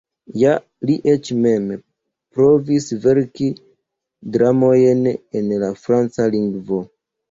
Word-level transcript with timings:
Ja, 0.43 0.53
li 0.89 0.95
eĉ 1.13 1.29
mem 1.43 1.67
provis 2.39 2.89
verki 3.05 3.53
dramojn 4.41 5.07
en 5.15 5.57
la 5.67 5.75
franca 5.87 6.33
lingvo. 6.37 6.87